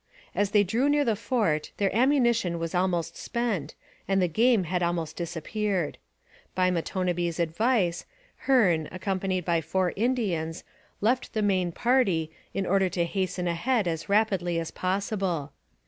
[0.33, 3.75] As they drew near the fort their ammunition was almost spent
[4.07, 5.99] and the game had almost disappeared.
[6.55, 8.07] By Matonabbee's advice,
[8.47, 10.63] Hearne, accompanied by four Indians,
[11.01, 15.53] left the main party in order to hasten ahead as rapidly as possible.